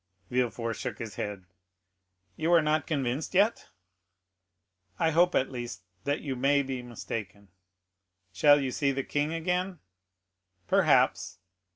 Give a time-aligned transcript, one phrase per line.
[0.31, 1.45] Villefort shook his head.
[2.35, 3.69] "You are not convinced yet?"
[4.97, 7.49] "I hope at least, that you may be mistaken."
[8.33, 9.77] "Shall you see the king again?"
[10.65, 11.37] "Perhaps."